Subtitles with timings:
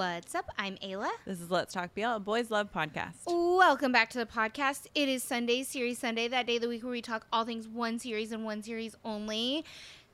[0.00, 0.46] What's up?
[0.56, 1.10] I'm Ayla.
[1.26, 3.16] This is Let's Talk BL, a boys love podcast.
[3.26, 4.86] Welcome back to the podcast.
[4.94, 7.68] It is Sunday, Series Sunday, that day of the week where we talk all things
[7.68, 9.62] one series and one series only.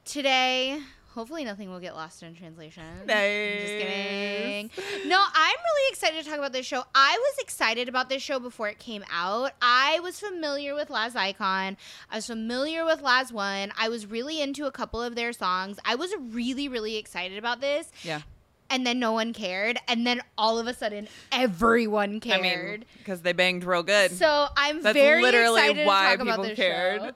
[0.04, 0.80] Today,
[1.11, 2.82] hopefully nothing will get lost in translation.
[3.07, 4.71] Just kidding.
[5.07, 6.82] No, I'm really excited to talk about this show.
[6.93, 9.53] I was excited about this show before it came out.
[9.62, 11.77] I was familiar with LAZ iCON.
[12.11, 13.71] I was familiar with LAZ1.
[13.79, 15.79] I was really into a couple of their songs.
[15.84, 17.89] I was really, really excited about this.
[18.03, 18.23] Yeah.
[18.70, 22.40] And then no one cared, and then all of a sudden everyone cared.
[22.40, 22.80] I cared.
[22.80, 24.11] mean, because they banged real good.
[24.12, 27.00] so I'm That's very literally excited why to talk about people this cared.
[27.02, 27.11] show.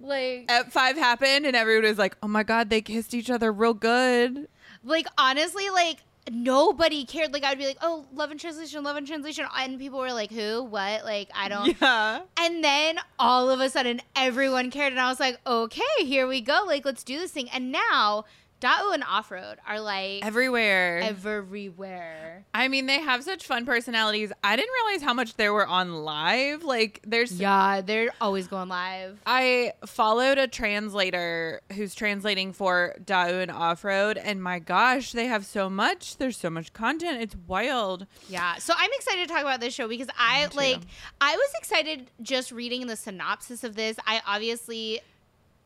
[0.00, 3.52] Like, Ep five happened, and everyone was like, "Oh my god, they kissed each other
[3.52, 4.48] real good."
[4.84, 5.98] like honestly, like
[6.30, 7.32] nobody cared.
[7.32, 10.30] Like I'd be like, oh, love and translation, love and translation, and people were like,
[10.30, 11.04] who, what?
[11.04, 11.76] Like I don't.
[11.80, 12.20] Yeah.
[12.38, 16.40] And then all of a sudden, everyone cared, and I was like, okay, here we
[16.40, 16.64] go.
[16.66, 17.48] Like let's do this thing.
[17.50, 18.24] And now,
[18.60, 20.98] Dao and Off Road are like Everywhere.
[20.98, 22.44] everywhere.
[22.52, 24.32] I mean, they have such fun personalities.
[24.42, 26.64] I didn't realize how much they were on live.
[26.64, 29.20] Like, there's Yeah, they're always going live.
[29.26, 35.26] I followed a translator who's translating for Dao and Off Road, and my gosh, they
[35.26, 36.16] have so much.
[36.16, 37.22] There's so much content.
[37.22, 38.06] It's wild.
[38.28, 38.56] Yeah.
[38.56, 40.80] So I'm excited to talk about this show because I like
[41.20, 43.96] I was excited just reading the synopsis of this.
[44.06, 45.00] I obviously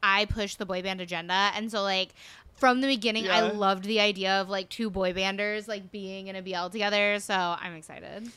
[0.02, 2.14] I pushed the boy band agenda and so like
[2.56, 6.36] from the beginning I loved the idea of like two boy banders like being in
[6.36, 7.18] a BL together.
[7.18, 8.30] So I'm excited.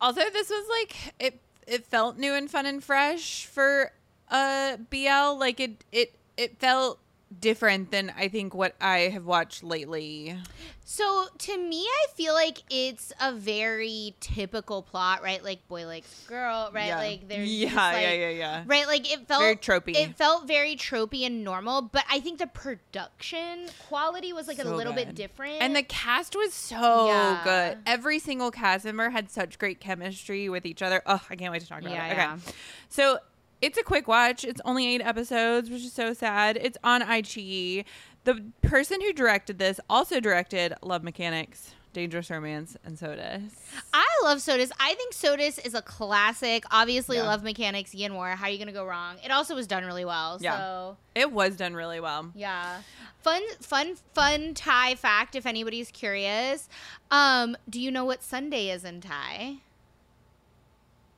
[0.00, 1.40] Also, this was like it.
[1.66, 3.92] It felt new and fun and fresh for
[4.30, 5.38] uh BL.
[5.38, 5.84] Like it.
[5.92, 6.14] It.
[6.36, 6.98] It felt
[7.38, 10.36] different than I think what I have watched lately.
[10.84, 15.42] So to me I feel like it's a very typical plot, right?
[15.42, 16.88] Like boy likes girl, right?
[16.88, 16.98] Yeah.
[16.98, 18.64] Like there's Yeah, this, yeah, yeah, yeah.
[18.66, 19.94] Right, like it felt Very tropey.
[19.94, 24.62] It felt very tropey and normal, but I think the production quality was like a
[24.62, 25.62] So little bit different.
[25.62, 27.40] And the cast was so Yeah.
[27.44, 27.78] good.
[27.86, 31.00] Every single cast member had such great chemistry with each other.
[31.06, 32.12] Oh, I can't wait to talk about Yeah, it.
[32.12, 32.52] Okay.
[32.88, 33.18] So
[33.62, 34.44] it's a quick watch.
[34.44, 36.56] It's only eight episodes, which is so sad.
[36.60, 37.84] It's on iQIYI.
[38.24, 43.52] The person who directed this also directed Love Mechanics, Dangerous Romance, and SOTUS.
[43.94, 44.70] I love SOTUS.
[44.78, 46.64] I think SOTUS is a classic.
[46.70, 47.24] Obviously, Yeah.
[47.24, 48.36] Love Mechanics, YinWar.
[48.36, 49.16] How are you gonna go wrong?
[49.24, 50.38] It also was done really well.
[50.40, 50.56] Yeah.
[50.58, 52.30] So It was done really well.
[52.34, 52.82] yeah,
[53.22, 55.34] fun, fun, fun Thai fact.
[55.34, 56.68] If anybody's curious,
[57.10, 59.56] um, do you know what Sunday is in Thai?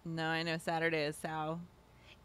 [0.04, 1.58] No, I know Saturday is Sao.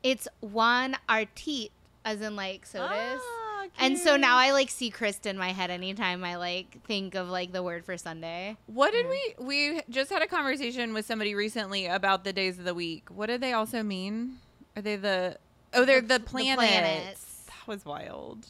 [0.04, 1.72] It's Wan Artit,
[2.06, 3.20] as in like SOTUS.
[3.22, 7.16] Ah, And so now I like see Krista in my head anytime I like think
[7.16, 8.56] of like the word for Sunday.
[8.68, 12.66] What did we we just had a conversation with somebody recently about the days of
[12.66, 13.10] the week.
[13.10, 14.38] What did they also mean?
[14.76, 15.38] Are they the
[15.74, 16.56] Oh, they're The- the, the planets.
[16.56, 17.44] planets.
[17.48, 18.46] That was wild.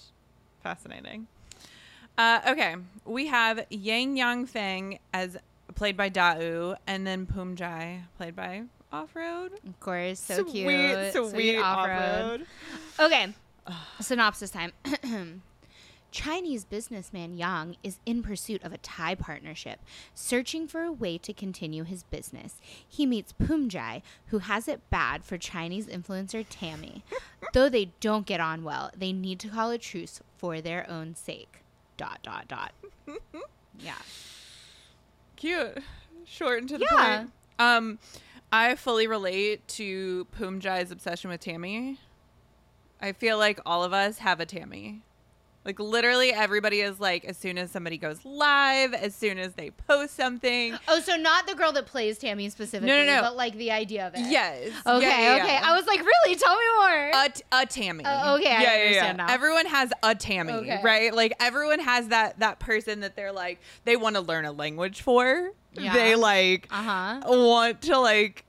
[0.61, 1.27] Fascinating.
[2.17, 2.75] Uh, okay,
[3.05, 5.37] we have Yang Yang Feng as
[5.77, 9.51] played by Dao, and then Poomjai played by Off Road.
[9.65, 12.47] Of course, so sweet, cute, sweet, sweet off-road.
[12.99, 13.27] Okay,
[14.01, 14.73] synopsis time.
[16.09, 19.79] Chinese businessman Yang is in pursuit of a Thai partnership,
[20.15, 22.55] searching for a way to continue his business.
[22.87, 27.03] He meets Poomjai, who has it bad for Chinese influencer Tammy.
[27.53, 31.13] Though they don't get on well, they need to call a truce for their own
[31.13, 31.61] sake.
[31.97, 32.71] Dot dot dot.
[33.79, 33.93] Yeah.
[35.37, 35.77] Cute,
[36.25, 37.17] short and to the Yeah.
[37.19, 37.31] point.
[37.59, 37.99] Um,
[38.51, 41.99] I fully relate to Poomjai's obsession with Tammy.
[43.01, 45.03] I feel like all of us have a Tammy.
[45.67, 49.69] Like literally everybody is like as soon as somebody goes live, as soon as they
[49.71, 50.73] post something.
[50.87, 53.21] Oh, so not the girl that plays Tammy specifically, No, no, no.
[53.21, 54.21] but like the idea of it.
[54.21, 54.69] Yes.
[54.85, 55.53] Okay, Yeah, yeah, okay.
[55.55, 55.61] yeah.
[55.65, 56.35] I was like, really?
[56.37, 57.11] Tell me more.
[57.25, 58.03] a, t- a Tammy.
[58.07, 59.27] Oh, okay, I understand now.
[59.29, 60.79] Everyone has a Tammy, Okay.
[60.81, 61.13] right?
[61.13, 65.01] Like everyone has that that person that they're like they want to learn a language
[65.01, 65.51] for.
[65.73, 65.91] Yeah.
[65.93, 67.21] They like Uh huh.
[67.25, 68.45] want to like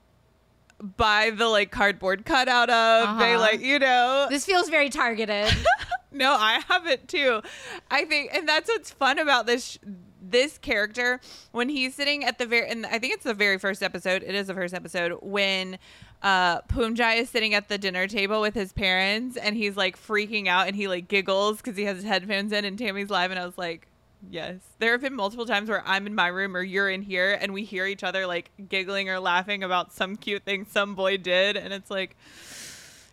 [0.81, 3.19] buy the like cardboard cutout of.
[3.19, 3.39] They Uh-huh.
[3.41, 4.27] like you know.
[4.29, 5.53] This feels very targeted.
[6.11, 7.41] no, I have it too.
[7.89, 9.77] I think, and that's what's fun about this.
[10.21, 11.21] This character,
[11.53, 14.21] when he's sitting at the very, and I think it's the very first episode.
[14.21, 15.79] It is the first episode when
[16.21, 20.47] uh Poomjai is sitting at the dinner table with his parents, and he's like freaking
[20.47, 23.39] out, and he like giggles because he has his headphones in, and Tammy's live, and
[23.39, 23.87] I was like,
[24.29, 24.57] yes.
[24.79, 27.53] There have been multiple times where I'm in my room or you're in here, and
[27.53, 31.55] we hear each other like giggling or laughing about some cute thing some boy did,
[31.55, 32.17] and it's like.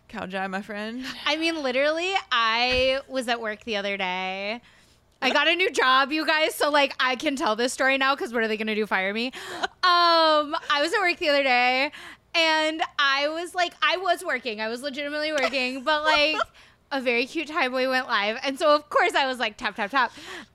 [0.09, 1.05] Kaljai, my friend.
[1.25, 4.61] I mean, literally, I was at work the other day.
[5.21, 8.15] I got a new job, you guys, so like I can tell this story now
[8.15, 8.85] because what are they gonna do?
[8.85, 9.27] Fire me?
[9.83, 11.91] Um, I was at work the other day,
[12.35, 16.37] and I was like, I was working, I was legitimately working, but like.
[16.89, 19.75] A very cute Thai boy went live, and so of course I was like tap
[19.75, 20.09] tap tap,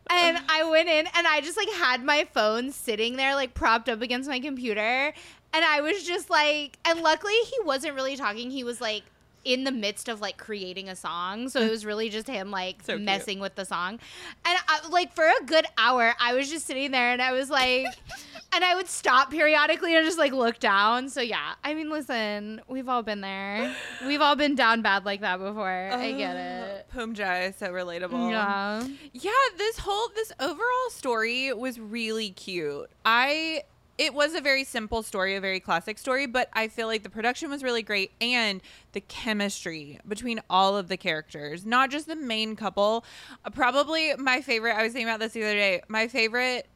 [0.09, 3.91] and I went in and I just like had my phone sitting there like propped
[3.91, 5.13] up against my computer
[5.53, 9.03] and I was just like and luckily he wasn't really talking he was like
[9.45, 11.49] in the midst of like creating a song.
[11.49, 11.71] So it mm.
[11.71, 13.99] was really just him like So messing with the song.
[14.45, 17.51] And I, like for a good hour I was just sitting there and I was
[17.51, 17.87] like
[18.55, 21.09] and I would stop periodically and just like look down.
[21.09, 21.55] So yeah.
[21.65, 23.75] I mean listen we've all been there.
[24.07, 25.91] We've all been down bad like that before.
[25.93, 26.87] I get it.
[26.95, 28.31] Poomjai is so relatable.
[28.31, 28.87] yeah.
[29.13, 32.91] Yeah, this whole this overall story was really cute.
[33.05, 33.63] I
[34.03, 37.09] it was a very simple story, a very classic story, but I feel like the
[37.09, 38.61] production was really great and
[38.95, 43.05] the chemistry between all of the characters, not just the main couple.
[43.45, 45.83] Uh, probably my favorite, I was thinking about this the other day.
[45.87, 46.67] My favorite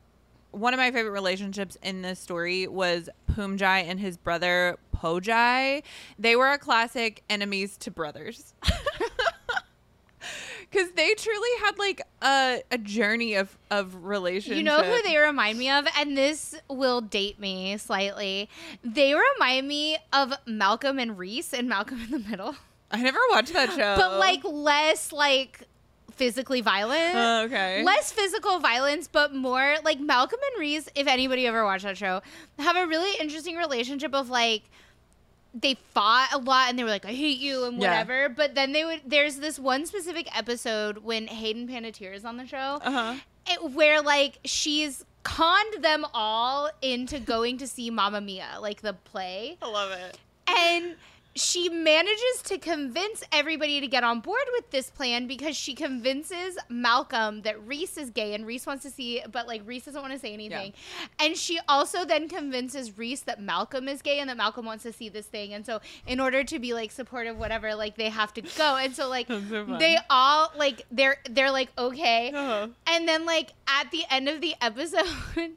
[0.53, 5.83] one of my favorite relationships in this story was Poomjai and his brother Pojai.
[6.19, 8.55] They were a classic enemies to brothers.
[10.73, 14.59] Cause they truly had like a, a journey of of relationship.
[14.59, 18.49] You know who they remind me of, and this will date me slightly.
[18.85, 22.57] They remind me of Malcolm and Reese and Malcolm in the Middle,
[22.91, 25.63] I never watched that show, but like less like
[26.13, 27.15] physically violent.
[27.15, 30.89] Oh, okay, Less physical violence, but more like Malcolm and Reese.
[30.95, 32.23] If anybody ever watched that show,
[32.59, 34.63] have a really interesting relationship of like
[35.59, 37.89] they fought a lot and they were like, I hate you and Yeah.
[37.91, 38.29] whatever.
[38.29, 39.01] But then they would.
[39.07, 43.15] There's this one specific episode when Hayden Panettiere is on the show uh huh.
[43.47, 48.93] it, where like she's conned them all into going to see Mamma Mia, like the
[48.93, 50.19] play, I love it.
[50.47, 50.95] and
[51.37, 56.57] she manages to convince everybody to get on board with this plan because she convinces
[56.69, 60.15] Malcolm that Reese is gay and Reese wants to see, but like Reese doesn't want
[60.15, 60.73] to say anything.
[61.19, 64.93] And she also then convinces Reese that Malcolm is gay and that Malcolm wants to
[64.93, 65.53] see this thing.
[65.53, 68.77] And so, in order to be like supportive, whatever, like they have to go.
[68.77, 72.33] And so, like, so they all like they're they're like okay.
[72.33, 72.69] Uh-huh.
[72.87, 75.07] And then like at the end of the episode,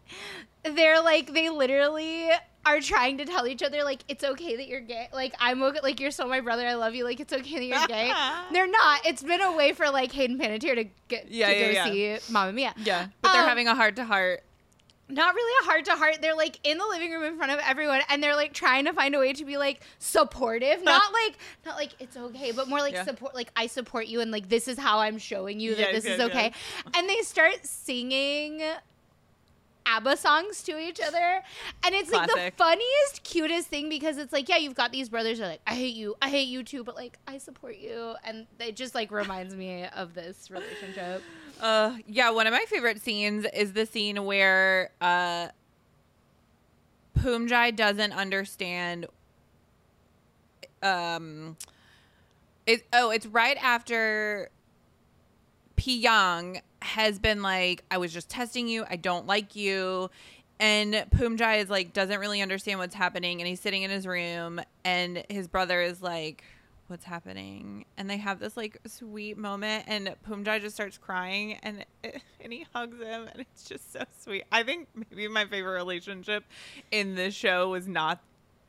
[0.63, 2.29] they're like they literally
[2.65, 5.07] are trying to tell each other like it's okay that you're gay.
[5.13, 5.79] Like I'm okay.
[5.81, 6.67] Like you're still my brother.
[6.67, 7.03] I love you.
[7.03, 8.11] Like it's okay that you're gay.
[8.51, 9.05] they're not.
[9.05, 12.17] It's been a way for like Hayden Panettiere to get Yeah, to yeah, go yeah.
[12.19, 12.73] see Mamma Mia.
[12.77, 14.43] Yeah, but they're Um, having a heart to heart.
[15.11, 16.17] Not really a heart to heart.
[16.21, 18.93] They're like in the living room in front of everyone, and they're like trying to
[18.93, 20.83] find a way to be like supportive.
[20.83, 23.33] Not like not like it's okay, but more like support.
[23.33, 26.19] Like I support you, and like this is how I'm showing you that this is
[26.19, 26.51] okay.
[26.93, 28.61] And they start singing
[29.89, 31.41] ABBA songs to each other.
[31.85, 35.39] And it's like the funniest, cutest thing because it's like, yeah, you've got these brothers
[35.39, 38.15] are like, I hate you, I hate you too, but like, I support you.
[38.23, 41.23] And it just like reminds me of this relationship.
[41.59, 45.49] Uh, yeah, one of my favorite scenes is the scene where uh,
[47.17, 49.07] Poomjai doesn't understand.
[50.81, 51.57] Um,
[52.65, 54.49] it oh, it's right after
[55.79, 58.85] Pyong has been like, I was just testing you.
[58.89, 60.09] I don't like you.
[60.59, 63.39] And Poomjai is like, doesn't really understand what's happening.
[63.39, 66.43] And he's sitting in his room, and his brother is like,
[66.87, 67.85] What's happening?
[67.97, 72.65] And they have this like sweet moment, and Poomjai just starts crying, and and he
[72.73, 74.45] hugs him, and it's just so sweet.
[74.51, 76.43] I think maybe my favorite relationship
[76.89, 78.23] in this show was not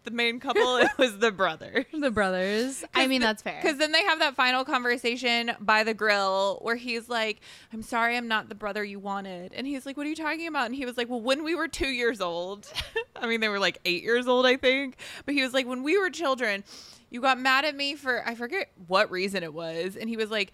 [0.05, 1.85] the main couple; it was the brothers.
[2.01, 2.83] The brothers.
[2.95, 3.61] I mean, that's fair.
[3.61, 7.41] Because then they have that final conversation by the grill where he's like,
[7.73, 9.53] I'm sorry I'm not the brother you wanted.
[9.53, 10.67] And he's like, What are you talking about?
[10.67, 12.73] And he was like, Well, when we were two years old,
[13.17, 14.97] I mean, they were like eight years old, I think.
[15.27, 16.65] But he was like, When we were children,
[17.11, 19.97] you got mad at me for, I forget what reason it was.
[19.97, 20.53] And he was like,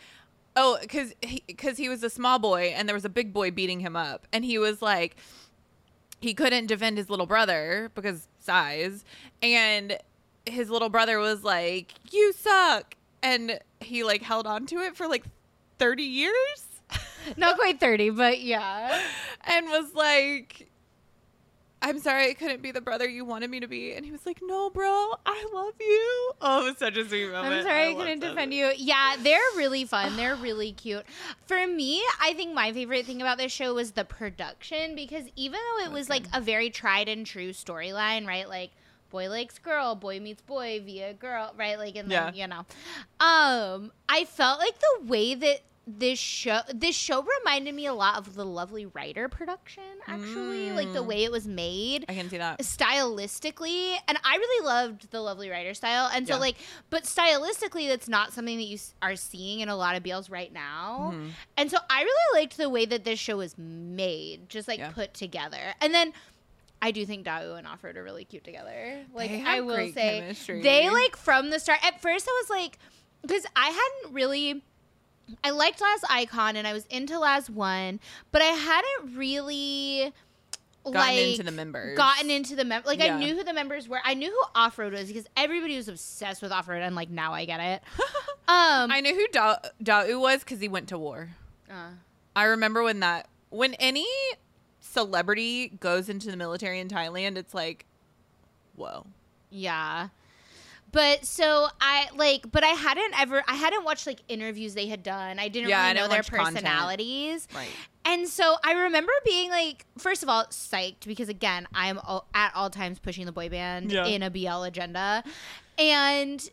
[0.56, 3.50] Oh, because he, cause he was a small boy and there was a big boy
[3.52, 4.26] beating him up.
[4.32, 5.16] And he was like,
[6.20, 9.04] he couldn't defend his little brother because size.
[9.42, 9.98] And
[10.46, 12.94] his little brother was like you suck.
[13.22, 15.24] And he like held on to it for like
[15.78, 16.66] 30 years?
[17.36, 19.00] Not quite 30, but yeah.
[19.44, 20.68] and was like
[21.82, 23.92] I'm sorry I couldn't be the brother you wanted me to be.
[23.92, 26.32] And he was like, No, bro, I love you.
[26.40, 27.54] Oh, it was such a sweet moment.
[27.54, 28.28] I'm sorry I, loved couldn't it.
[28.28, 28.72] defend you.
[28.76, 30.16] Yeah, they're really fun.
[30.16, 31.04] They're really cute.
[31.46, 35.60] For me, I think my favorite thing about this show was the production because even
[35.78, 38.48] though it was like a very tried and true storyline, right?
[38.48, 38.70] Like
[39.10, 41.78] boy likes girl, boy meets boy via girl, right?
[41.78, 42.42] Like and then, Yeah.
[42.42, 42.64] you know.
[43.20, 48.16] Um, I felt like the way that this show this show reminded me a lot
[48.18, 51.06] of the lovely writer production actually like the Mm.
[51.06, 52.58] way it was made I can see that.
[52.58, 56.40] stylistically and i really loved the lovely writer style and so Yeah.
[56.40, 56.56] like
[56.90, 60.52] but stylistically that's not something that you are seeing in a lot of BLs right
[60.52, 61.30] now Mhm.
[61.56, 64.90] and so i really liked the way that this show was made just like Yeah.
[64.90, 66.12] put together and then
[66.82, 69.06] I do think Dao and Off Road are really cute together.
[69.14, 70.60] Like I will say, chemistry.
[70.60, 71.82] they like from the start.
[71.82, 72.78] At first, I was like,
[73.22, 74.62] because I hadn't really
[75.42, 77.98] I liked LAZ iCON and I was into LAZ1,
[78.32, 80.12] but I hadn't really
[80.84, 81.96] like Gotten like into the members.
[81.96, 83.16] gotten into the mem- like Yeah.
[83.16, 83.98] I knew who the members were.
[84.04, 87.10] I knew who Off Road was because everybody was obsessed with Off Road, and like
[87.10, 87.82] now I get it.
[88.48, 91.30] Um, I knew who Da- Dao was because he went to war.
[91.68, 91.88] uh,
[92.36, 94.06] I remember when that when any
[94.78, 97.86] celebrity goes into the military in Thailand, it's like,
[98.76, 99.06] whoa.
[99.50, 100.10] yeah.
[100.96, 105.02] But so I like, but I hadn't ever, I hadn't watched like interviews they had
[105.02, 105.38] done.
[105.38, 106.64] I didn't Yeah, I really know didn't their watch content.
[106.64, 107.48] personalities.
[107.54, 107.68] Right.
[108.06, 112.52] And so I remember being like, first of all, psyched because again, I'm all, at
[112.54, 114.06] all times pushing the boy band Yeah.
[114.06, 115.22] in a BL agenda,
[115.78, 116.48] and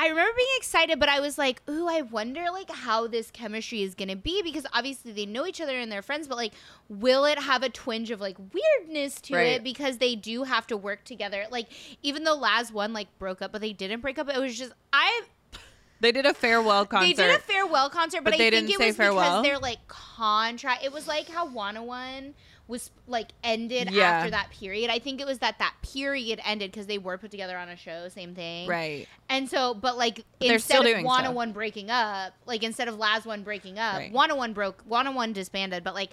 [0.00, 3.82] I remember being excited, but I was like, ooh, I wonder like how this chemistry
[3.82, 6.52] is gonna be because obviously they know each other and they're friends, but like,
[6.88, 9.46] will it have a twinge of like weirdness to Right.
[9.48, 11.46] it because they do have to work together?
[11.50, 11.66] Like,
[12.02, 14.28] even though LAZ1 like broke up, but they didn't break up.
[14.28, 15.22] It was just I
[16.00, 17.06] They did a farewell concert.
[17.16, 19.42] they did a farewell concert, but, But I they think didn't it say was farewell?
[19.42, 20.84] because their like contract.
[20.84, 22.34] It was like how Wanna One
[22.68, 24.10] was like ended Yeah.
[24.10, 24.90] after that period.
[24.90, 27.76] I think it was that that period ended because they were put together on a
[27.76, 29.08] show, same thing, right.
[29.28, 31.34] And so, but like they're still instead of Wanna stuff.
[31.34, 34.12] One breaking up, like instead of LAZ1 breaking up, Right.
[34.12, 34.82] Wanna One broke.
[34.86, 36.12] Wanna One disbanded, but like.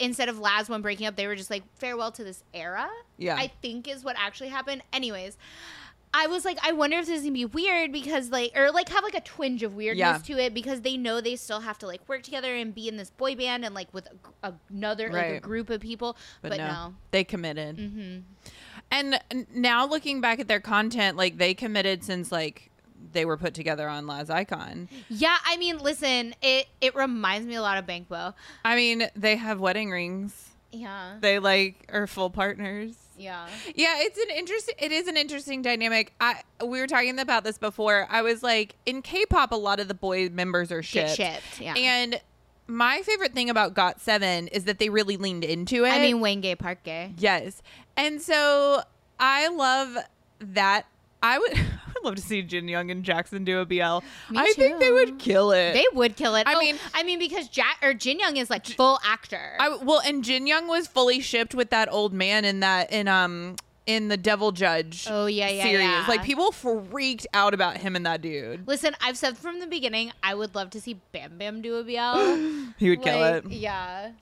[0.00, 2.90] Instead of LAZ1 breaking up, they were just like farewell to this era.
[3.16, 3.36] Yeah.
[3.36, 4.82] I think is what actually happened.
[4.92, 5.38] Anyways,
[6.16, 8.88] I was like, I wonder if this is gonna be weird because like, or like
[8.90, 10.18] have like a twinge of weirdness Yeah.
[10.36, 12.96] to it because they know they still have to like work together and be in
[12.96, 14.06] this boy band and like with
[14.44, 16.16] a, another like a group of people.
[16.40, 16.94] But, But, no, no.
[17.10, 17.78] they committed.
[17.78, 18.18] Mm-hmm.
[18.92, 19.20] And
[19.52, 22.70] now looking back at their content, like they committed since like
[23.12, 24.88] they were put together on LAZ iCON.
[25.08, 28.34] Yeah, I mean, listen, it it reminds me a lot of Bankbo.
[28.64, 30.50] I mean, they have wedding rings.
[30.72, 32.96] Yeah, They like are full partners.
[33.16, 34.74] Yeah, Yeah, it's an interesting.
[34.78, 36.12] It is an interesting dynamic.
[36.20, 38.06] I we were talking about this before.
[38.10, 41.60] I was like, in K-pop, a lot of the boy members are get shipped, shipped.
[41.60, 42.20] Yeah, and
[42.66, 45.90] my favorite thing about GOT7 is that they really leaned into it.
[45.90, 47.12] I mean, Wayne Gay, Park Gay.
[47.18, 47.62] yes,
[47.96, 48.82] and so
[49.20, 49.96] I love
[50.40, 50.86] that.
[51.24, 51.60] I would, I
[51.94, 54.04] would love to see Jin Young and Jackson do a BL.
[54.36, 55.72] I think they would kill it.
[55.72, 56.46] They would kill it.
[56.46, 59.56] I Oh, mean- I mean, because Jack or Jin Young is like full actor.
[59.58, 63.08] I well, and Jin Young was fully shipped with that old man in that in
[63.08, 65.06] um in the Devil Judge.
[65.10, 65.80] Oh, yeah, yeah, series.
[65.86, 66.04] yeah.
[66.08, 68.66] Like people freaked out about him and that dude.
[68.66, 71.84] Listen, I've said from the beginning, I would love to see Bam Bam do a
[71.84, 72.72] BL.
[72.78, 73.50] He would kill Like, it.
[73.52, 74.12] Yeah.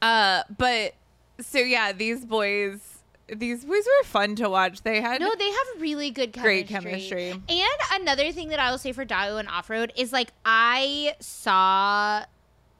[0.00, 0.94] Uh, but
[1.40, 2.91] so yeah, these boys,
[3.34, 4.82] these boys were fun to watch.
[4.82, 6.62] They had No, they have really good chemistry.
[6.62, 7.30] Great chemistry.
[7.30, 11.14] And another thing that I will say for Dao and Off Road is like I
[11.20, 12.24] saw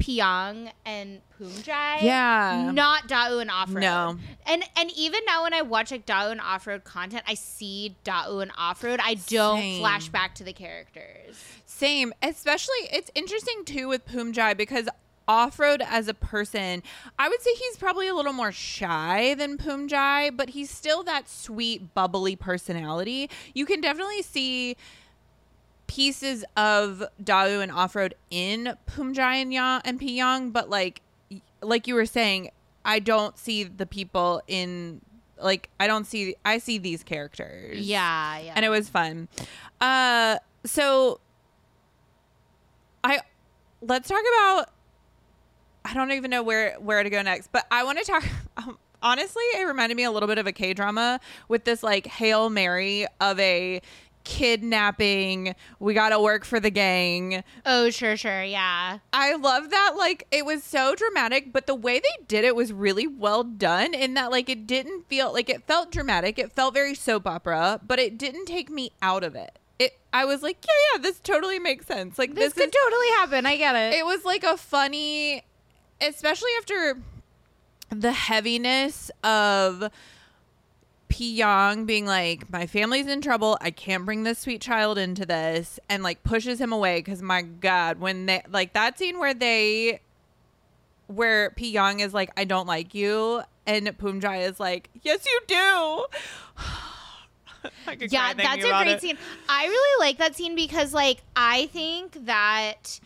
[0.00, 2.02] Pyong and Poomjai.
[2.02, 2.71] Yeah.
[2.75, 3.80] Not Dao and Off Road.
[3.82, 4.18] No.
[4.47, 7.97] And and even now when I watch like Dao and Off Road content, I see
[8.04, 9.00] Dao and Off Road.
[9.02, 9.80] I don't Same.
[9.80, 11.40] flash back to the characters.
[11.66, 12.12] Same.
[12.23, 14.88] Especially, it's interesting too with Poomjai because
[15.33, 16.83] off road as a person,
[17.19, 21.27] I would say he's probably a little more shy than Poomjai, but he's still that
[21.27, 23.31] sweet, bubbly personality.
[23.55, 24.77] You can definitely see
[25.87, 31.01] pieces of Dao and off road in Poomjai and Ya and Pyong, but like,
[31.62, 32.51] like you were saying,
[32.85, 35.01] I don't see the people in.
[35.41, 37.81] Like I don't see I see these characters.
[37.81, 38.53] Yeah, yeah.
[38.55, 39.29] and it was fun.
[39.81, 41.19] Uh, so
[43.03, 43.21] I
[43.81, 44.69] let's talk about.
[45.85, 48.25] I don't even know where where to go next, but I want to talk.
[48.59, 52.07] Um, honestly, it reminded me a little bit of a K drama with this like
[52.07, 53.81] hail mary of a
[54.25, 55.55] kidnapping.
[55.79, 57.43] We got to work for the gang.
[57.65, 58.99] Oh, sure, sure, yeah.
[59.12, 59.95] I love that.
[59.97, 63.95] Like, it was so dramatic, but the way they did it was really well done
[63.95, 66.39] in that, like, it didn't feel like it felt dramatic.
[66.39, 69.59] It felt very soap opera, but it didn't take me out of it.
[69.79, 72.19] It, I was like, yeah, yeah, this totally makes sense.
[72.19, 73.47] Like, This, this, could is, totally happen.
[73.47, 73.95] I get it.
[73.99, 75.43] it was like a funny,
[76.02, 76.99] especially after
[77.90, 79.90] the heaviness of
[81.09, 83.59] Pyong being like, my family's in trouble.
[83.61, 87.42] I can't bring this sweet child into this, and like pushes him away because my
[87.42, 90.00] God, when they like that scene where they,
[91.09, 96.06] where Pyong is like, I don't like you, and Poomjai is like, Yes, you do.
[98.09, 99.00] Yeah, that's a great it.
[99.00, 99.16] scene.
[99.49, 102.99] I really like that scene because, like, I think that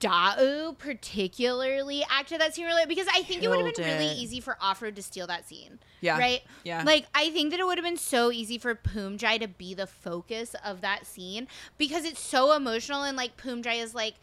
[0.00, 4.40] Dao particularly acted that scene really because I think it would have been really easy
[4.40, 5.78] for Offroad to steal that scene.
[6.00, 6.18] Yeah.
[6.18, 6.42] Right?
[6.64, 6.84] Yeah.
[6.84, 9.86] Like, I think that it would have been so easy for Poomjai to be the
[9.86, 14.14] focus of that scene because it's so emotional and, like, Poomjai is like,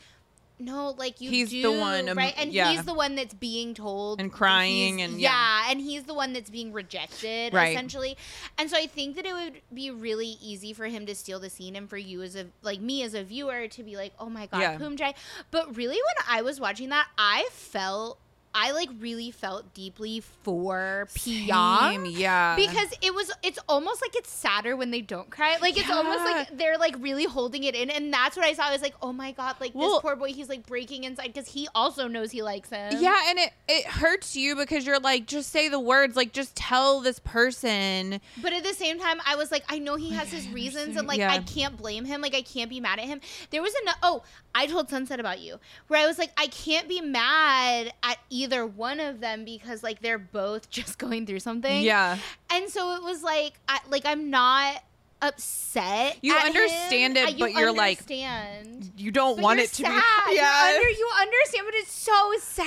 [0.58, 2.34] no, like you He's do, the one, um, right?
[2.38, 2.72] And yeah.
[2.72, 5.32] he's the one that's being told And crying and- yeah.
[5.66, 5.72] yeah.
[5.72, 7.70] and he's the one that's being rejected Right.
[7.74, 8.16] essentially.
[8.58, 11.50] And so I think that it would be really easy for him to steal the
[11.50, 14.30] scene and for you as a like me as a viewer to be like, "Oh
[14.30, 14.78] my god, Yeah.
[14.78, 15.14] Poomjai."
[15.52, 18.20] But really when I was watching that, I felt
[18.58, 22.56] I like really felt deeply for Pyong yeah.
[22.56, 26.24] because it was it's almost like it's sadder when they don't cry like it's almost
[26.24, 28.96] like they're like really holding it in and that's what i saw i was like
[29.02, 32.08] oh my god like Well- this poor boy he's like breaking inside because he also
[32.08, 35.68] knows he likes him Yeah, and it it hurts you because you're like, just say
[35.68, 38.22] the words, like just tell this person.
[38.42, 40.96] but at the same time i was like i know he oh, has his reasons
[40.96, 41.32] and like Yeah.
[41.32, 43.20] i can't blame him like i can't be mad at him
[43.50, 46.88] there was a oh i told sunset about you where i was like i can't
[46.88, 51.82] be mad at either one of them because like they're both just going through something
[51.84, 52.18] Yeah,
[52.50, 54.84] and so it was like I, like i'm not
[55.22, 57.28] upset You understand him.
[57.28, 58.92] it, uh, I- but you're like, understand.
[58.98, 60.04] you don't want it to sad.
[60.28, 60.36] be.
[60.36, 62.66] You, under, you understand, but it's so sad.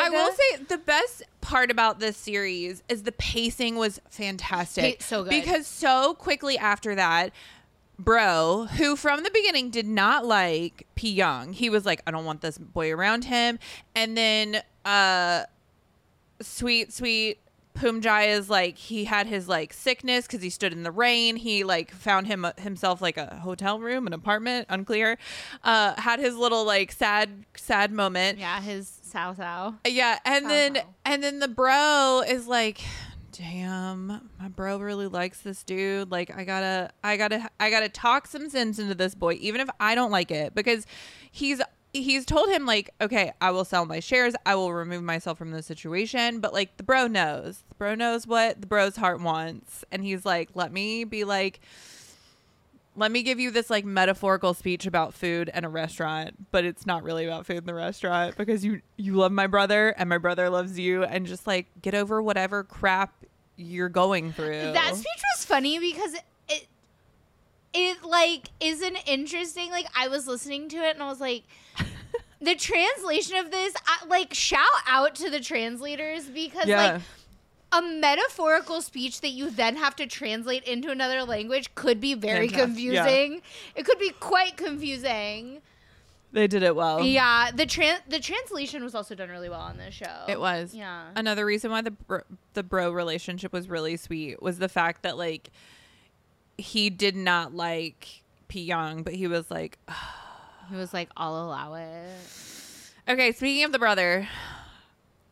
[0.00, 5.00] I will say the best part about this series is the pacing was fantastic.
[5.02, 5.30] So good.
[5.30, 7.32] Because so quickly after that,
[7.98, 12.26] Bro, who from the beginning did not like P Young, he was like, I don't
[12.26, 13.58] want this boy around him.
[13.94, 15.44] And then uh
[16.40, 17.38] sweet, sweet
[17.74, 21.36] Poomjai is like he had his like sickness because he stood in the rain.
[21.36, 25.18] He like found him himself like a hotel room, an apartment, unclear.
[25.62, 28.38] Uh, had his little like sad, sad moment.
[28.38, 29.74] yeah, his sow sow.
[29.86, 30.50] Yeah, and Wow.
[30.50, 32.80] then and then the bro is like,
[33.32, 36.10] "Damn, my bro really likes this dude.
[36.10, 39.68] Like, I gotta, I gotta, I gotta talk some sense into this boy, even if
[39.78, 40.86] I don't like it, because
[41.30, 41.60] he's."
[42.02, 44.34] He's told him like, okay, I will sell my shares.
[44.44, 46.40] I will remove myself from the situation.
[46.40, 47.64] But like, the bro knows.
[47.68, 51.60] The bro knows what the bro's heart wants, and he's like, let me be like,
[52.98, 56.86] let me give you this like metaphorical speech about food and a restaurant but it's
[56.86, 60.16] not really about food in the restaurant because you you love my brother and my
[60.16, 63.12] brother loves you and just like get over whatever crap
[63.56, 66.14] you're going through That speech was funny because
[66.48, 66.66] it,
[67.74, 69.70] it like is an interesting.
[69.70, 71.44] Like I was listening to it and I was like.
[72.40, 77.02] The translation of this, I, like, shout out to the translators because, yeah like,
[77.72, 82.48] a metaphorical speech that you then have to translate into another language could be very
[82.48, 82.84] Fantastic.
[82.84, 83.02] Yeah.
[83.04, 83.42] confusing.
[83.74, 85.60] It could be quite confusing.
[86.32, 89.78] they did it well Yeah, the tran the translation was also done really well on
[89.78, 90.24] this show.
[90.28, 91.06] it was Yeah.
[91.16, 92.20] another reason why the bro,
[92.54, 95.50] the bro relationship was really sweet was the fact that like
[96.58, 99.78] he did not like P Young but he was like
[100.70, 102.08] He was like, "I'll allow it."
[103.08, 104.28] Okay, speaking of the brother,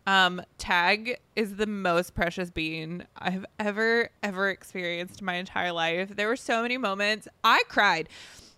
[0.07, 6.15] um, Tag is the most precious being I've ever, ever experienced in my entire life.
[6.15, 7.27] There were so many moments.
[7.43, 8.09] I cried.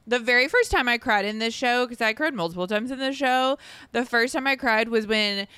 [0.07, 2.99] The very first time I cried in this show, because I cried multiple times in
[2.99, 3.59] this show,
[3.93, 5.49] the first time I cried was when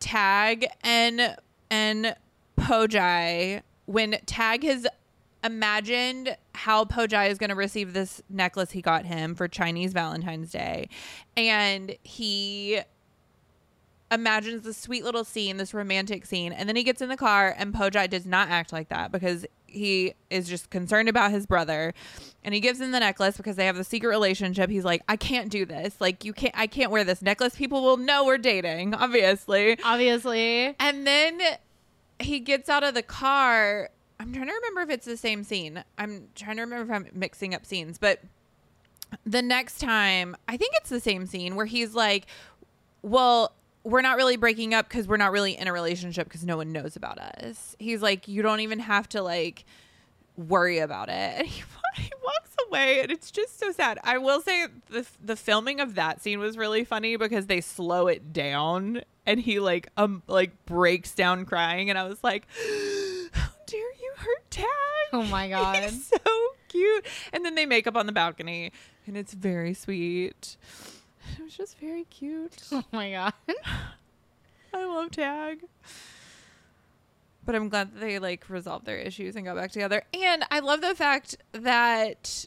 [0.00, 1.36] Tag and
[1.70, 2.16] and
[2.58, 4.86] Pojai, when Tag has
[5.44, 10.50] imagined how Pojai is going to receive this necklace he got him for Chinese Valentine's
[10.50, 10.88] Day.
[11.36, 12.80] And he
[14.10, 16.52] imagines this sweet little scene, this romantic scene.
[16.52, 19.46] And then he gets in the car, and Pojai does not act like that because
[19.66, 21.92] he is just concerned about his brother.
[22.42, 24.70] And he gives him the necklace because they have the secret relationship.
[24.70, 26.00] He's like, I can't do this.
[26.00, 27.54] Like, you can't, I can't wear this necklace.
[27.54, 29.78] People will know we're dating, obviously.
[29.84, 30.74] Obviously.
[30.80, 31.40] And then
[32.18, 33.90] he gets out of the car.
[34.20, 35.84] I'm trying to remember if it's the same scene.
[35.96, 38.20] I'm trying to remember if I'm mixing up scenes, but
[39.24, 42.26] the next time, I think it's the same scene where he's like,
[43.02, 43.52] "Well,
[43.84, 46.72] we're not really breaking up because we're not really in a relationship because no one
[46.72, 49.64] knows about us." He's like, "You don't even have to like
[50.36, 51.62] worry about it." And he,
[52.02, 53.98] he walks away, and it's just so sad.
[54.02, 58.08] I will say the the filming of that scene was really funny because they slow
[58.08, 62.46] it down, and he like um like breaks down crying, and I was like,
[64.18, 64.66] "How dare you hurt Tag?"
[65.12, 65.76] Oh my god.
[65.76, 66.18] He's so
[66.68, 67.06] cute.
[67.32, 68.72] And then they make up on the balcony,
[69.06, 70.56] and it's very sweet.
[71.36, 72.56] It was just very cute.
[72.72, 73.32] oh my god.
[74.74, 75.64] I love Tag.
[77.44, 80.02] But I'm glad that they like resolved their issues and got back together.
[80.12, 82.46] And I love the fact that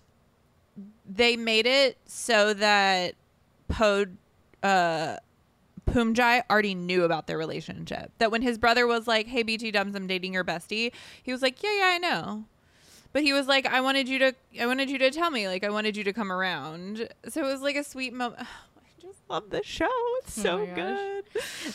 [1.10, 3.16] they made it so that
[3.68, 4.06] Po
[4.62, 5.16] uh
[5.88, 8.12] Poomjai already knew about their relationship.
[8.20, 10.92] That when his brother was like, "Hey, BT Dubs, I'm dating your bestie,"
[11.22, 12.46] he was like, "Yeah, yeah, I know."
[13.14, 15.64] But he was like, "I wanted you to, I wanted you to tell me, like,
[15.66, 18.42] I wanted you to come around." So it was like a sweet moment.
[18.78, 19.90] I just love this show.
[20.20, 20.76] It's Oh so gosh.
[20.76, 21.24] good.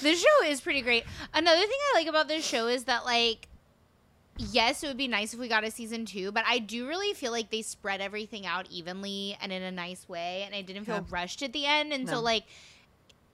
[0.01, 1.05] this show is pretty great.
[1.35, 3.49] Another thing I like about this show is that like
[4.39, 7.15] yes, it would be nice if we got a season two, but I do really
[7.15, 10.85] feel like they spread everything out evenly and in a nice way, and I didn't
[10.85, 11.03] feel Yeah.
[11.09, 12.45] rushed at the end, and so like,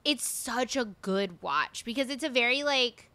[0.04, 3.08] it's such a good watch because it's a very like.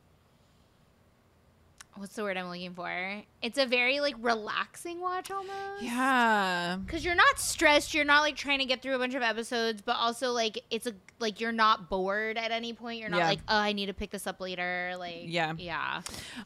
[1.95, 3.23] What's the word I'm looking for?
[3.41, 5.82] It's a very like relaxing watch almost.
[5.82, 6.78] Yeah.
[6.88, 9.82] Cause you're not stressed, you're not like trying to get through a bunch of episodes,
[9.82, 13.00] but also like it's a like you're not bored at any point.
[13.00, 13.28] You're not Yeah.
[13.30, 14.93] like, oh, I need to pick this up later.
[15.00, 15.54] Like, Yeah.
[15.58, 16.02] yeah.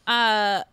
[0.07, 0.63] Uh,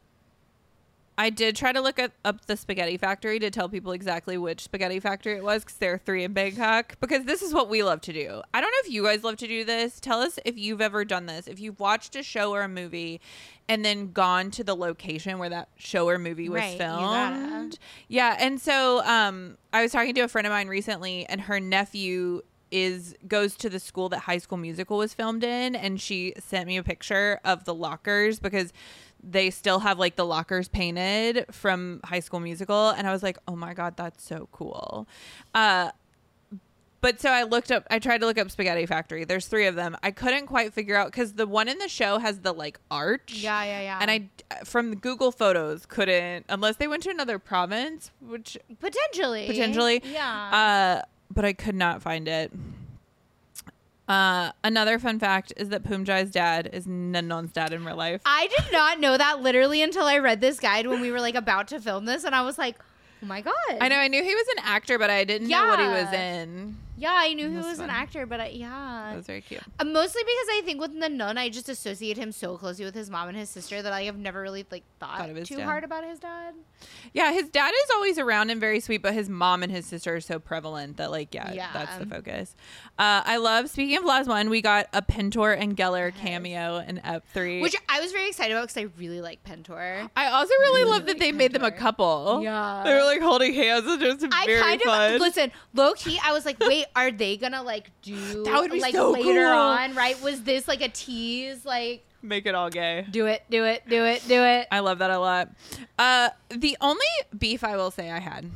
[1.18, 4.62] I did try to look at, up the Spaghetti Factory to tell people exactly which
[4.62, 6.96] Spaghetti Factory it was because there are three in Bangkok.
[7.00, 8.40] Because this is what we love to do.
[8.54, 9.98] I don't know if you guys love to do this.
[9.98, 11.48] Tell us if you've ever done this.
[11.48, 13.20] If you've watched a show or a movie
[13.68, 17.78] and then gone to the location where that show or movie was Right, filmed.
[18.06, 21.58] Yeah, and so um, I was talking to a friend of mine recently, and her
[21.58, 26.34] nephew is goes to the school that High School Musical was filmed in, and she
[26.38, 28.72] sent me a picture of the lockers because
[29.22, 33.38] they still have like the lockers painted from High School Musical, and I was like,
[33.46, 35.06] oh my god, that's so cool.
[35.54, 35.90] Uh,
[37.00, 39.24] but so I looked up, I tried to look up Spaghetti Factory.
[39.24, 39.96] There's three of them.
[40.02, 43.34] I couldn't quite figure out because the one in the show has the like arch.
[43.34, 43.98] Yeah, yeah, yeah.
[44.00, 49.46] And I, from the Google Photos, couldn't unless they went to another province, which potentially.
[49.46, 50.02] potentially.
[50.04, 51.02] Yeah.
[51.02, 52.52] Uh, but I could not find it.
[54.08, 58.22] Uh, another fun fact is that Poomjai's dad is Nanon's dad in real life.
[58.24, 61.34] I did not know that literally until I read this guide when we were like
[61.34, 62.76] about to film this, and I was like,
[63.22, 63.54] oh my god.
[63.80, 66.12] I know I knew he was an actor, but I didn't know what he was
[66.12, 66.76] in.
[66.98, 69.06] Yeah, I knew he was an actor, but I, yeah.
[69.10, 69.60] That was very cute.
[69.78, 72.94] Uh, Mostly because I think with the nun, I just associate him so closely with
[72.94, 75.64] his mom and his sister that I have never really like thought, Thought too dad.
[75.64, 76.54] hard about his dad.
[77.12, 80.14] Yeah, his dad is always around and very sweet, but his mom and his sister
[80.16, 81.70] are so prevalent that, like, yeah, Yeah.
[81.72, 82.54] that's the focus.
[82.98, 87.24] Uh, I love, speaking of LAZ1, we got a Pentor and Geller cameo in Ep
[87.32, 87.60] 3.
[87.62, 90.08] Which I was very excited about because I really like Pentor.
[90.16, 92.40] I also really love that like they made them a couple.
[92.42, 92.82] Yeah.
[92.84, 95.14] They were like holding hands and just I very kind fun.
[95.14, 96.18] of listen, low key.
[96.24, 99.44] I was like, wait, are they gonna like do That would be like so later
[99.44, 99.52] cool.
[99.52, 99.94] on?
[99.94, 100.20] Right?
[100.22, 101.64] Was this like a tease?
[101.64, 103.06] Like, Make it all gay.
[103.10, 104.66] do it, do it, do it, do it.
[104.72, 105.50] I love that a lot.
[105.98, 107.04] Uh, the only
[107.38, 108.50] beef I will say I had,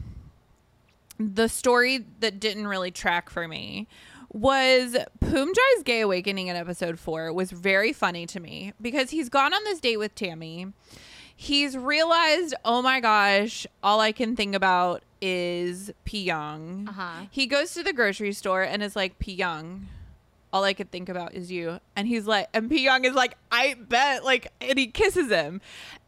[1.18, 3.86] the story that didn't really track for me,
[4.32, 9.52] was Poomjai's gay awakening in episode four was very funny to me because he's gone
[9.54, 10.72] on this date with Tammy.
[11.42, 16.88] He's realized, oh my gosh, all I can think about is Pyong.
[16.88, 17.26] Uh-huh.
[17.32, 19.86] He goes to the grocery store and is like, Pyong,
[20.52, 21.80] all I could think about is you.
[21.96, 25.60] And he's like, and Pyong is like, I bet, like, and he kisses him.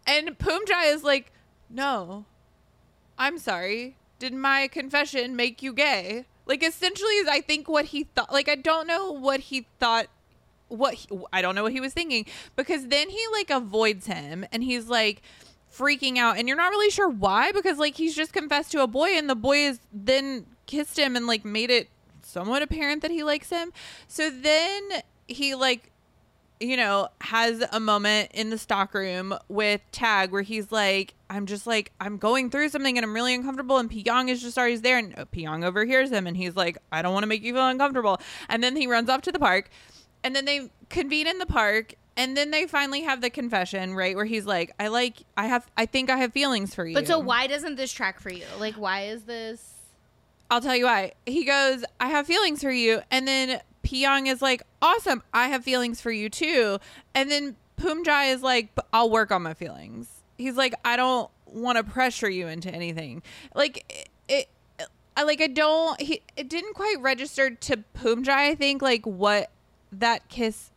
[0.07, 1.33] And Poomjai is like,
[1.69, 2.27] no,
[3.19, 3.97] I'm sorry.
[4.21, 6.27] Did my confession make you gay?
[6.47, 8.33] Like, essentially, is I think what he thought.
[8.33, 10.07] Like, I don't know what he thought.
[10.69, 14.45] What he, I don't know what he was thinking because then he like avoids him
[14.51, 15.23] and he's like
[15.73, 18.87] freaking out and you're not really sure why because like he's just confessed to a
[18.87, 21.89] boy and the boy is then kissed him and like made it
[22.23, 23.73] somewhat apparent that he likes him.
[24.09, 24.83] So then
[25.27, 25.93] he like
[26.61, 31.67] you know, has a moment in the stockroom with Tag where he's like, I'm just
[31.67, 33.79] like, I'm going through something and I'm really uncomfortable.
[33.79, 34.99] And Pyong is just always there.
[34.99, 37.67] And uh, Pyong overhears him and he's like, I don't want to make you feel
[37.67, 38.21] uncomfortable.
[38.49, 39.69] And then he runs off to the park.
[40.25, 41.95] And then they convene in the park.
[42.17, 44.15] And then they finally have the confession, right?
[44.15, 46.95] Where he's like, I like, I have, I think I have feelings for you.
[46.95, 48.45] But so why doesn't this track for you?
[48.59, 49.73] Like, why is this?
[50.49, 51.15] I'll tell you why.
[51.27, 53.01] He goes, I have feelings for you.
[53.11, 55.25] And then Pyong is like, awesome.
[55.33, 56.79] I have feelings for you too.
[57.17, 60.09] And then Poomjai is like, I'll work on my feelings.
[60.39, 63.25] He's like, I don't want to pressure you into anything.
[63.57, 68.55] Like, it, it I like, I don't, he, it didn't quite register to Poomjai, I
[68.55, 69.51] think, like what
[70.01, 70.71] that kiss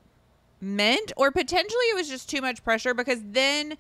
[0.60, 1.12] meant.
[1.16, 3.78] Or potentially it was just too much pressure because then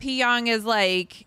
[0.00, 1.26] Pyong is like,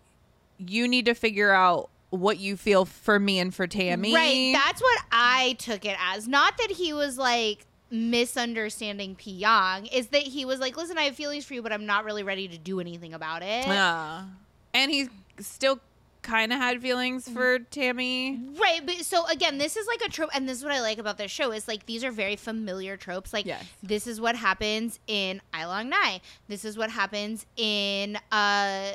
[0.58, 4.14] you need to figure out what you feel for me and for Tammy.
[4.14, 4.52] Right.
[4.52, 6.28] That's what I took it as.
[6.28, 9.92] Not that he was like misunderstanding Pyong.
[9.92, 12.22] Is that he was like, listen, I have feelings for you, but I'm not really
[12.22, 13.66] ready to do anything about it.
[13.66, 14.24] Yeah.
[14.72, 15.08] And he
[15.40, 15.80] still
[16.24, 18.40] kind of had feelings for Tammy.
[18.60, 20.98] Right, but so again, this is like a trope, and this is what I like
[20.98, 23.32] about this show is like these are very familiar tropes.
[23.32, 23.64] Like Yes.
[23.82, 26.20] this is what happens in Ai Long Nai.
[26.48, 28.92] This is what happens in uh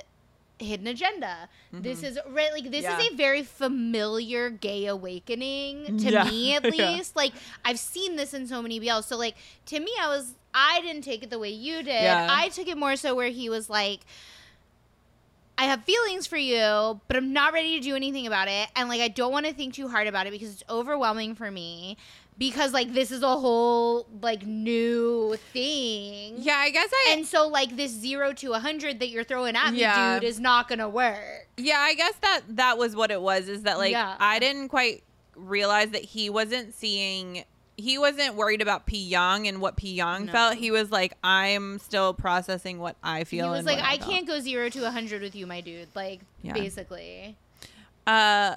[0.61, 1.47] Hidden Agenda.
[1.71, 2.99] This is right, like this Mm-hmm.
[2.99, 3.05] Yeah.
[3.07, 6.25] is a very familiar gay awakening to Yeah.
[6.25, 6.91] me at Yeah.
[6.91, 7.15] least.
[7.15, 7.31] Like
[7.63, 9.05] I've seen this in so many BLs.
[9.05, 9.35] So like
[9.67, 11.87] to me, I was I didn't take it the way you did.
[12.03, 12.27] Yeah.
[12.29, 14.01] I took it more so where he was like.
[15.69, 18.69] I have feelings for you, but I'm not ready to do anything about it.
[18.75, 21.51] And like, I don't want to think too hard about it because it's overwhelming for
[21.51, 21.95] me.
[22.39, 26.35] Because like this is a whole like new thing.
[26.37, 27.13] Yeah, I guess I.
[27.15, 30.39] And so like this zero to a hundred that you're throwing at me, dude, is
[30.39, 31.49] not gonna work.
[31.57, 33.47] Yeah, I guess that that was what it was.
[33.49, 34.15] Is that like Yeah.
[34.19, 35.03] I didn't quite
[35.35, 37.43] realize that he wasn't seeing.
[37.79, 40.31] He wasn't worried about P Young and what P Young No.
[40.31, 40.55] felt.
[40.55, 43.45] He was like, I'm still processing what I feel.
[43.45, 45.87] He was like, what I can't go zero to a hundred with you, my dude.
[45.95, 46.53] Like Yeah.
[46.53, 47.35] basically.
[48.07, 48.55] Uh,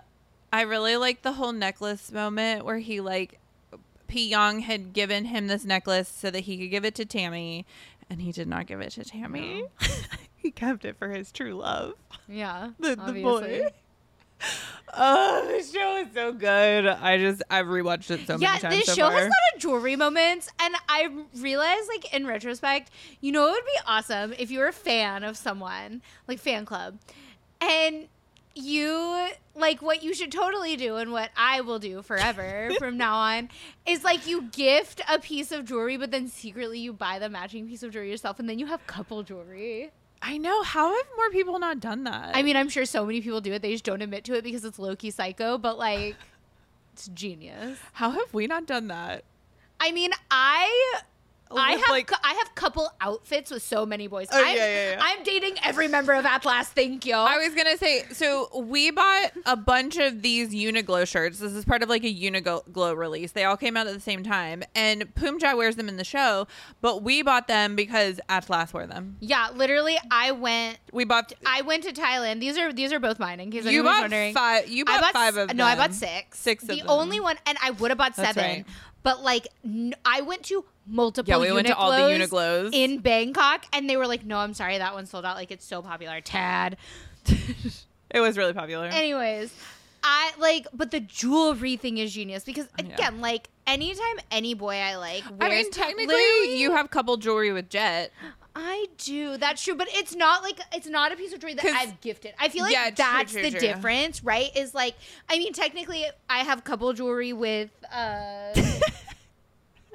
[0.52, 3.38] I really like the whole necklace moment where he like
[4.08, 7.64] P Young had given him this necklace so that he could give it to Tammy,
[8.10, 9.64] and he did not give it to Tammy.
[10.36, 11.94] he kept it for his true love,
[12.28, 12.70] Yeah.
[12.78, 13.68] the, the boy.
[14.94, 16.86] Oh, this show is so good.
[16.86, 18.62] I just I've rewatched it so yeah, many times.
[18.62, 19.12] Yeah, this so show far.
[19.12, 23.52] has a lot of jewelry moments, and I realized, like in retrospect, you know, it
[23.52, 26.98] would be awesome if you were a fan of someone, like fan club,
[27.60, 28.08] and
[28.54, 33.16] you like what you should totally do, and what I will do forever from now
[33.16, 33.48] on
[33.86, 37.66] is like you gift a piece of jewelry, but then secretly you buy the matching
[37.66, 39.90] piece of jewelry yourself, and then you have couple jewelry.
[40.22, 40.62] I know.
[40.62, 42.36] How have more people not done that?
[42.36, 44.44] I mean, I'm sure so many people do it; they just don't admit to it
[44.44, 46.16] because it's low key psycho, but like.
[46.92, 47.78] It's genius.
[47.94, 49.24] how have we not done that?
[49.80, 51.00] I mean, I
[51.56, 54.28] I have like cou- I have couple outfits with so many boys.
[54.32, 54.98] Oh, I'm, yeah, yeah, yeah.
[55.02, 56.68] I'm dating every member of Atlas.
[56.68, 57.14] Thank you.
[57.14, 61.38] I was gonna say, so we bought a bunch of these Uniqlo shirts.
[61.38, 63.32] This is part of like a Uniqlo release.
[63.32, 66.46] They all came out at the same time, and Poomja wears them in the show.
[66.80, 69.16] But we bought them because Atlas wore them.
[69.20, 70.78] yeah, literally, I went.
[70.92, 71.32] We bought.
[71.46, 72.40] I went to Thailand.
[72.40, 73.40] These are these are both mine.
[73.40, 74.68] In case you bought wondering, five.
[74.68, 76.38] You bought, bought five of no, I bought six.
[76.38, 76.86] Six of The them.
[76.88, 78.64] only one, and I would have bought seven, right.
[79.02, 81.30] but like n- I went to multiple.
[81.32, 84.54] Yeah, we went to all the Uniqlos in Bangkok, and they were like, "No, I'm
[84.54, 85.36] sorry, that one sold out.
[85.36, 86.76] Like it's so popular." Tad.
[88.14, 88.88] It was really popular.
[88.88, 89.50] Anyways,
[90.04, 92.84] I like, but the jewelry thing is genius because Yeah.
[92.94, 97.70] again, like anytime any boy I like I mean, technically, you have couple jewelry with
[97.70, 98.12] Jet.
[98.54, 99.38] I do.
[99.38, 102.34] That's true, but it's not like it's not a piece of jewelry that I've gifted.
[102.38, 103.60] I feel like Yeah, true, that's true, the true.
[103.60, 104.54] difference, right?
[104.54, 104.94] Is like,
[105.30, 108.52] I mean, technically, I have couple jewelry with, uh,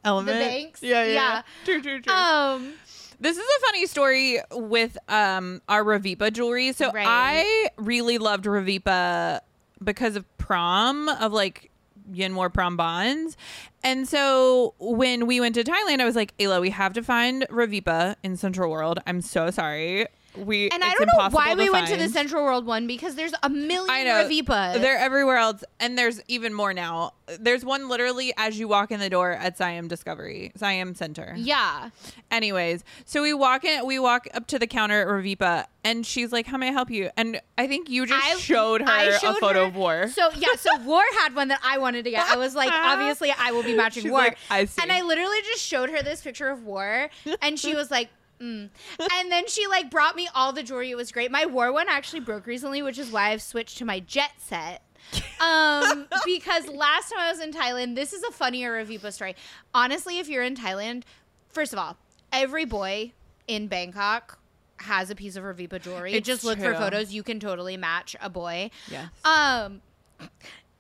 [0.07, 0.39] Element.
[0.39, 0.81] banks?
[0.83, 1.13] Yeah, yeah.
[1.13, 1.41] Yeah.
[1.65, 2.13] True, true, true.
[2.13, 2.73] um,
[3.19, 6.71] This is a funny story with um our Ravipa jewelry.
[6.73, 7.05] So Right.
[7.07, 9.41] I really loved Ravipa
[9.83, 11.71] because of prom of like
[12.13, 13.35] Yin wore prom bonds.
[13.83, 17.45] And so when we went to Thailand, I was like, Ayla, we have to find
[17.49, 18.99] Ravipa in Central World.
[19.05, 20.07] I'm so sorry.
[20.35, 22.09] We and I don't know why to we went to the.
[22.09, 24.23] Central World one because there's a million I know.
[24.23, 24.81] Ravipas.
[24.81, 27.13] They're everywhere else, and there's even more now.
[27.39, 31.33] There's one literally as you walk in the door at Siam Discovery, Siam Center.
[31.37, 31.89] yeah.
[32.31, 36.31] Anyways, so we walk in, we walk up to the counter at Ravipa, and she's
[36.31, 39.03] like, "How may I help you?" And I think you just I- showed her I
[39.03, 40.07] a showed photo her- of War.
[40.09, 42.27] So yeah, so War had one that I wanted to get.
[42.29, 44.21] I was like, obviously, I will be matching She's War.
[44.21, 44.81] like, I see.
[44.83, 47.09] And I literally just showed her this picture of War,
[47.41, 48.09] and she was like.
[48.41, 48.69] Mm.
[49.13, 50.91] And then she like brought me all the jewelry.
[50.91, 51.31] It was great.
[51.31, 54.83] My war one actually broke recently, which is why I've switched to my jet set.
[55.39, 59.35] Um, because last time I was in Thailand, this is a funnier Ravipa story.
[59.71, 61.03] Honestly, if you're in Thailand,
[61.49, 61.95] first of all,
[62.33, 63.11] every boy
[63.47, 64.39] in Bangkok
[64.77, 66.13] has a piece of Ravipa jewelry.
[66.13, 66.73] It's Just look true.
[66.73, 67.13] for photos.
[67.13, 68.71] You can totally match a boy.
[68.89, 69.09] yes.
[69.23, 69.81] Um,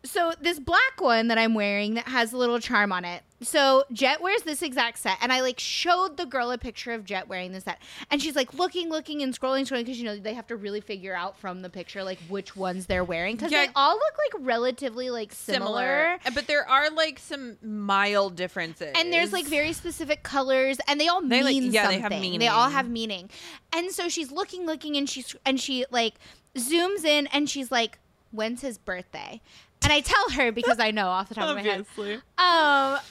[0.03, 3.23] so this black one that I'm wearing that has a little charm on it.
[3.41, 7.03] So Jet wears this exact set, and I like showed the girl a picture of
[7.05, 7.79] Jet wearing this set,
[8.09, 10.81] and she's like looking, looking, and scrolling, scrolling because you know they have to really
[10.81, 13.65] figure out from the picture like which ones they're wearing because Yeah.
[13.67, 16.17] they all look like relatively like similar.
[16.33, 21.07] but there are like some mild differences, And there's like very specific colors, and they
[21.07, 22.31] all They, like- mean yeah, they something.
[22.31, 23.29] have They all have meaning.
[23.73, 26.15] And so she's looking, looking, and she's and she like
[26.55, 27.99] zooms in, and she's like,
[28.31, 29.41] "When's his birthday?"
[29.83, 31.79] And I tell her because I know off the top of my head.
[31.81, 32.15] obviously.
[32.15, 32.21] Um,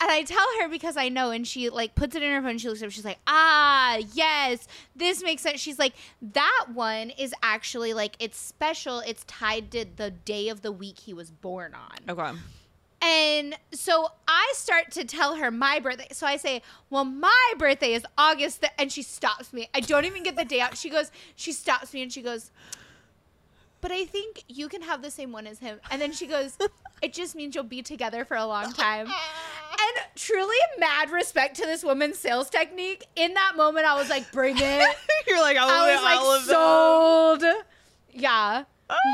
[0.00, 2.58] and I tell her because I know, and she like puts it in her phone.
[2.58, 2.90] She looks up.
[2.90, 8.36] She's like, "Ah, yes, this makes sense." She's like, "That one is actually like it's
[8.36, 9.00] special.
[9.00, 12.38] It's tied to the day of the week he was born on." Okay.
[13.02, 16.08] And so I start to tell her my birthday.
[16.12, 19.68] So I say, "Well, my birthday is August," th-, and she stops me.
[19.72, 20.76] I don't even get the day out.
[20.76, 22.50] She goes, she stops me, and she goes,
[23.80, 26.56] "But I think you can have the same one as him." And then she goes,
[27.02, 31.62] "It just means you'll be together for a long time." And truly, mad respect to
[31.66, 33.06] this woman's sales technique.
[33.16, 36.40] In that moment, I was like, "Bring it." You're like, I'll I was all like,
[36.40, 36.46] of
[37.42, 37.44] them.
[37.44, 37.64] sold.
[38.12, 38.64] Yeah.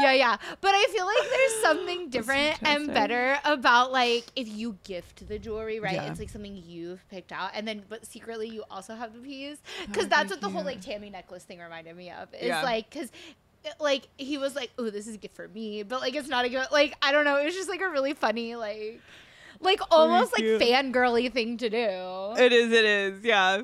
[0.02, 0.36] Yeah, yeah.
[0.60, 5.38] But I feel like there's something different and better about like if you gift the
[5.38, 5.94] jewelry, right?
[5.94, 6.10] Yeah.
[6.10, 9.56] It's like something you've picked out, and then but secretly you also have the piece
[9.86, 12.32] because would that's what the whole like Tammy necklace thing reminded me of.
[12.34, 12.62] Is Yeah.
[12.62, 12.94] like
[13.80, 16.44] like he was like, "Oh, this is a gift for me," but like it's not
[16.44, 16.72] a gift.
[16.72, 17.36] Like I don't know.
[17.38, 19.00] It was just like a really funny like,
[19.60, 22.42] like almost like fangirly thing to do.
[22.42, 22.72] It is.
[22.72, 23.24] It is.
[23.24, 23.62] Yeah.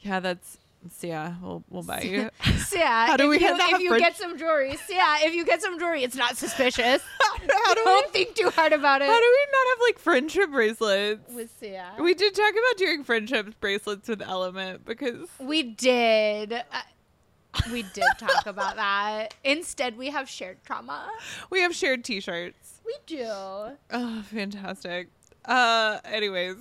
[0.00, 0.20] Yeah.
[0.20, 0.58] That's.
[0.92, 2.30] So yeah, we'll we'll buy you.
[2.66, 4.76] So yeah, how do we you, if you get some jewelry?
[4.76, 7.02] So yeah, if you get some jewelry, it's not suspicious.
[7.20, 9.08] how do Don't we, think too hard about it.
[9.08, 11.34] How do we not have like friendship bracelets?
[11.34, 16.54] With yeah, We did talk about doing friendship bracelets with Element because we did.
[16.54, 16.80] Uh,
[17.72, 19.34] we did talk about that.
[19.44, 21.08] Instead, we have shared trauma.
[21.50, 22.80] We have shared T-shirts.
[22.84, 23.26] We do.
[23.90, 25.08] Oh, fantastic.
[25.44, 26.56] Uh, anyways,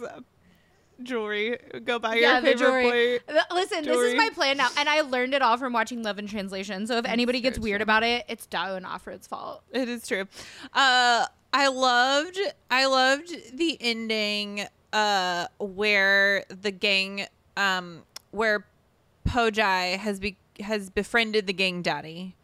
[1.03, 1.57] jewelry.
[1.83, 3.19] Go buy yeah, your favorite jewelry.
[3.51, 4.03] Listen, jewelry.
[4.03, 6.87] this is my plan now, and I learned it all from watching Love in Translation.
[6.87, 7.83] So if That's anybody gets weird true.
[7.83, 9.63] about it, it's Dao and Off Road's fault.
[9.71, 10.27] It is true.
[10.73, 14.65] Uh, I loved, I loved the ending.
[14.91, 18.65] Uh, where the gang, um, where
[19.27, 22.35] Pojai has be has befriended the gang daddy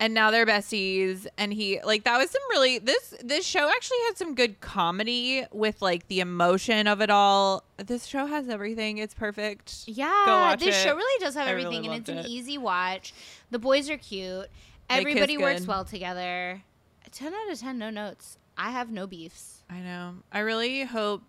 [0.00, 3.98] and now they're besties and he like that was some really this this show actually
[4.06, 7.62] had some good comedy with like the emotion of it all.
[7.76, 8.98] This show has everything.
[8.98, 9.84] It's perfect.
[9.86, 10.82] Yeah this it.
[10.82, 12.16] show really does have I everything really and it's it.
[12.16, 13.12] an easy watch.
[13.50, 14.46] The boys are cute.
[14.88, 16.62] Everybody works well together.
[17.12, 18.38] 10 out of 10 no notes.
[18.56, 19.62] I have no beefs.
[19.68, 20.14] I know.
[20.32, 21.22] I really hope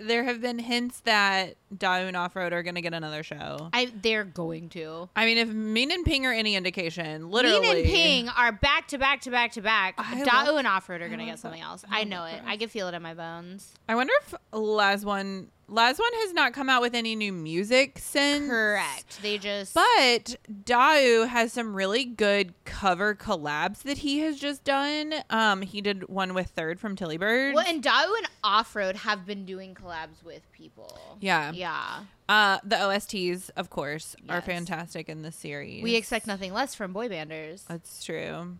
[0.00, 3.70] there have been hints that Dao and Off Road are going to get another show.
[3.72, 5.08] I they're going to.
[5.16, 8.88] I mean, if Min and Ping are any indication, literally, Min and Ping are back
[8.88, 9.96] to back to back to back.
[9.96, 11.66] Dao and Off Road are going to get something that.
[11.66, 11.84] else.
[11.90, 12.42] I, I know it.
[12.42, 12.44] That.
[12.46, 13.74] I can feel it in my bones.
[13.88, 18.48] I wonder if LAZ1 LAZ1 has not come out with any new music since.
[18.48, 19.22] Correct.
[19.22, 19.74] They just.
[19.74, 25.14] But Dao has some really good cover collabs that he has just done.
[25.30, 27.54] Um, he did one with Third from Tilly Bird.
[27.54, 31.18] Well, and Dao and Off Road have been doing collabs with people.
[31.20, 31.52] Yeah.
[31.52, 32.04] Yeah.
[32.28, 34.30] Uh, the OSTs, of course, yes.
[34.30, 35.82] are fantastic in this series.
[35.82, 37.64] We expect nothing less from boy banders.
[37.66, 38.56] That's true.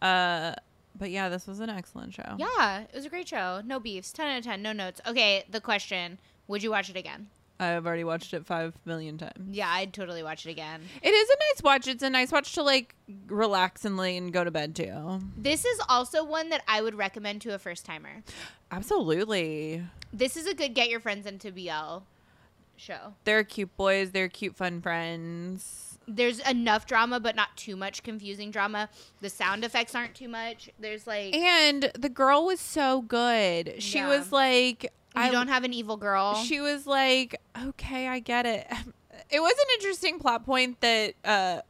[0.00, 0.54] Uh,
[0.98, 2.36] but yeah, this was an excellent show.
[2.38, 3.62] Yeah, it was a great show.
[3.64, 4.12] No beefs.
[4.12, 4.62] 10 out of 10.
[4.62, 5.00] No notes.
[5.06, 7.28] Okay, the question would you watch it again?
[7.58, 9.48] I've already watched it five million times.
[9.50, 10.82] Yeah, I'd totally watch it again.
[11.02, 11.86] It is a nice watch.
[11.86, 12.94] It's a nice watch to like
[13.28, 15.20] relax and lay and go to bed too.
[15.36, 18.22] This is also one that I would recommend to a first timer.
[18.70, 19.82] Absolutely.
[20.12, 22.04] This is a good get your friends into BL
[22.76, 23.14] show.
[23.24, 24.10] They're cute boys.
[24.10, 25.98] They're cute, fun friends.
[26.08, 28.88] There's enough drama, but not too much confusing drama.
[29.20, 30.70] The sound effects aren't too much.
[30.78, 31.34] There's like.
[31.34, 33.82] And the girl was so good.
[33.82, 34.08] She yeah.
[34.08, 36.34] was like, I, don't have an evil girl.
[36.34, 38.66] She was like, okay, I get it.
[39.28, 41.62] It was an interesting plot point that uh,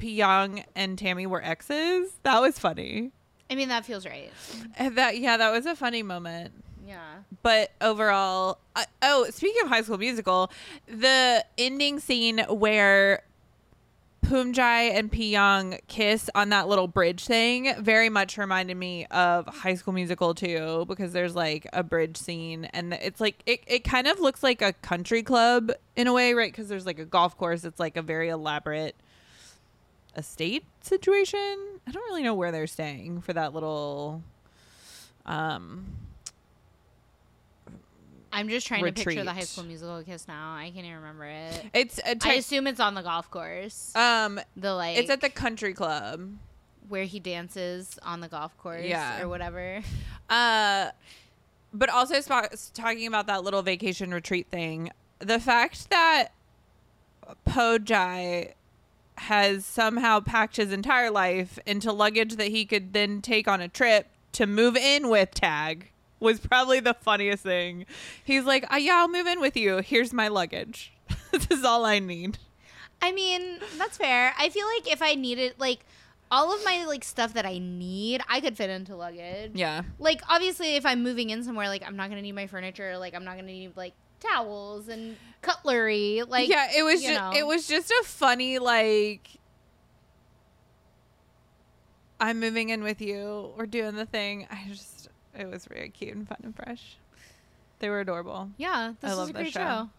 [0.00, 2.12] Young and Tammy were exes.
[2.24, 3.12] That was funny.
[3.48, 4.30] I mean, that feels right.
[4.76, 6.52] And that yeah, that was a funny moment.
[6.86, 6.98] Yeah.
[7.42, 10.50] But overall, uh, oh, speaking of High School Musical,
[10.86, 13.22] the ending scene where
[14.24, 19.74] Poomjai and Young kiss on that little bridge thing very much reminded me of High
[19.74, 24.06] School Musical too, because there's like a bridge scene and it's like it, it kind
[24.06, 26.52] of looks like a country club in a way, right?
[26.52, 27.64] Because there's like a golf course.
[27.64, 28.94] It's like a very elaborate
[30.16, 31.80] estate situation.
[31.86, 34.22] I don't really know where they're staying for that little
[35.26, 35.86] um
[38.32, 39.04] I'm just trying retreat.
[39.04, 40.54] to picture the High School Musical kiss now.
[40.54, 41.66] I can't even remember it.
[41.74, 43.94] It's I assume it's on the golf course.
[43.96, 46.30] Um, the like it's at the country club
[46.88, 49.20] where he dances on the golf course, yeah.
[49.22, 49.80] or whatever.
[50.28, 50.90] Uh,
[51.72, 54.90] but also sp- talking about that little vacation retreat thing.
[55.18, 56.28] The fact that
[57.46, 58.52] Poomjai
[59.18, 63.68] has somehow packed his entire life into luggage that he could then take on a
[63.68, 65.90] trip to move in with Tag
[66.20, 67.86] was probably the funniest thing.
[68.22, 69.78] He's like, oh, "Yeah, I'll move in with you.
[69.78, 70.92] Here's my luggage.
[71.32, 72.38] this is all I need."
[73.02, 74.34] I mean, that's fair.
[74.38, 75.80] I feel like if I needed like
[76.30, 79.52] all of my like stuff that I need, I could fit into luggage.
[79.54, 79.82] Yeah.
[79.98, 82.98] Like obviously if I'm moving in somewhere like I'm not going to need my furniture,
[82.98, 87.18] like I'm not going to need like towels and cutlery, like Yeah, it was just
[87.18, 87.32] know.
[87.34, 89.28] it was just a funny like
[92.20, 93.52] I'm moving in with you.
[93.56, 94.46] We're doing the thing.
[94.50, 94.99] I just
[95.38, 96.96] it was very cute and fun and fresh.
[97.78, 98.50] They were adorable.
[98.58, 99.60] Yeah, this I love a great show.
[99.60, 99.90] show.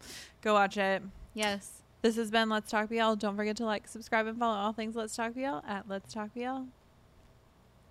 [0.41, 1.01] Go watch it.
[1.33, 1.81] Yes.
[2.01, 3.13] This has been Let's Talk BL.
[3.15, 6.33] Don't forget to like, subscribe, and follow all things Let's Talk BL at Let's Talk
[6.33, 6.63] BL.